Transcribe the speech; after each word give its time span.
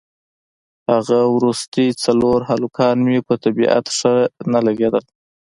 هغه 0.91 1.19
وروستي 1.35 1.87
څلور 2.03 2.39
هلکان 2.51 2.95
مې 3.05 3.19
په 3.27 3.33
طبیعت 3.43 3.85
ښه 3.97 4.13
نه 4.51 4.59
لګېدل. 4.67 5.03